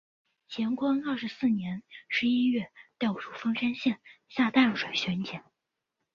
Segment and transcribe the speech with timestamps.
[0.49, 5.43] 乾隆二十四年十一月调署凤山县下淡水巡检。